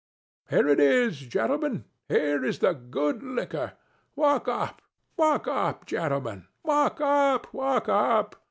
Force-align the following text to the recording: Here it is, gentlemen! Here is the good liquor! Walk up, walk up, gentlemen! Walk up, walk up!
Here 0.49 0.67
it 0.67 0.79
is, 0.79 1.19
gentlemen! 1.19 1.85
Here 2.09 2.43
is 2.43 2.57
the 2.57 2.73
good 2.73 3.21
liquor! 3.21 3.73
Walk 4.15 4.47
up, 4.47 4.81
walk 5.15 5.47
up, 5.47 5.85
gentlemen! 5.85 6.47
Walk 6.63 6.99
up, 7.01 7.53
walk 7.53 7.87
up! 7.87 8.35